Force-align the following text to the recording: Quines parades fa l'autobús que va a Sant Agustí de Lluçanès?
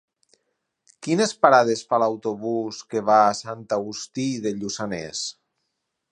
Quines 1.07 1.33
parades 1.45 1.83
fa 1.91 1.99
l'autobús 2.03 2.79
que 2.93 3.03
va 3.09 3.17
a 3.25 3.35
Sant 3.41 3.61
Agustí 3.77 4.25
de 4.47 4.55
Lluçanès? 4.63 5.21